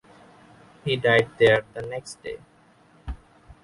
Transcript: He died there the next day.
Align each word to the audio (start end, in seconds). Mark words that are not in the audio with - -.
He 0.83 0.95
died 0.95 1.29
there 1.37 1.61
the 1.75 1.83
next 1.83 2.23
day. 2.23 2.39